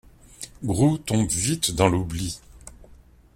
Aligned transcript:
Groulx 0.63 0.97
tombe 1.05 1.27
vite 1.29 1.75
dans 1.75 1.87
l’oubli. 1.87 2.39